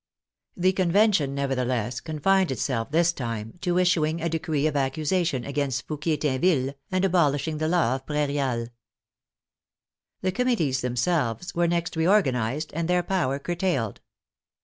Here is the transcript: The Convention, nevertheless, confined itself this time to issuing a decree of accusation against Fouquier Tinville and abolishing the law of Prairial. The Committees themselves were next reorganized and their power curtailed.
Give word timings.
The 0.57 0.71
Convention, 0.71 1.35
nevertheless, 1.35 1.99
confined 1.99 2.49
itself 2.49 2.89
this 2.89 3.13
time 3.13 3.59
to 3.61 3.77
issuing 3.77 4.19
a 4.19 4.29
decree 4.29 4.65
of 4.65 4.75
accusation 4.75 5.45
against 5.45 5.85
Fouquier 5.85 6.17
Tinville 6.17 6.73
and 6.91 7.05
abolishing 7.05 7.59
the 7.59 7.67
law 7.67 7.93
of 7.93 8.07
Prairial. 8.07 8.69
The 10.21 10.31
Committees 10.31 10.81
themselves 10.81 11.53
were 11.53 11.67
next 11.67 11.95
reorganized 11.95 12.71
and 12.73 12.87
their 12.87 13.03
power 13.03 13.37
curtailed. 13.37 14.01